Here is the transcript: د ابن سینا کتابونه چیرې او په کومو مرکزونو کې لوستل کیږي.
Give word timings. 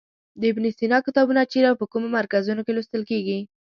د 0.39 0.41
ابن 0.51 0.63
سینا 0.77 0.97
کتابونه 1.07 1.41
چیرې 1.51 1.67
او 1.69 1.79
په 1.81 1.85
کومو 1.91 2.07
مرکزونو 2.17 2.61
کې 2.65 2.75
لوستل 2.77 3.01
کیږي. 3.11 3.39